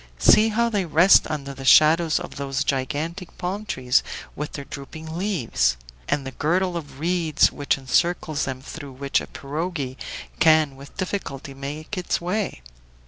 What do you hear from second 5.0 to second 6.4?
leaves! And the